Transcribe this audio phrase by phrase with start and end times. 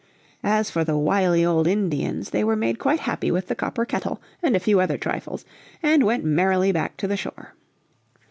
[0.43, 4.19] As for the wily old Indians they were made quite happy with the copper kettle
[4.41, 5.45] and a few other trifles,
[5.83, 7.53] and went merrily back to the shore.